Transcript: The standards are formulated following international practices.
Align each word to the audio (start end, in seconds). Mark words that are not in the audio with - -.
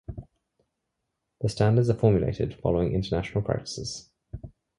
The 1.41 1.47
standards 1.49 1.87
are 1.91 1.93
formulated 1.93 2.55
following 2.55 2.95
international 2.95 3.43
practices. 3.43 4.09